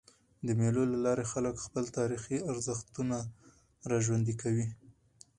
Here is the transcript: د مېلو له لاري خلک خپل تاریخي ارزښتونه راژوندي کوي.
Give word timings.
د 0.45 0.47
مېلو 0.59 0.83
له 0.93 0.97
لاري 1.05 1.25
خلک 1.31 1.55
خپل 1.65 1.83
تاریخي 1.97 2.37
ارزښتونه 2.51 3.17
راژوندي 3.91 4.33
کوي. 4.41 4.67